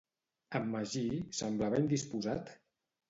[0.59, 1.03] En Magí
[1.41, 2.51] semblava indisposat?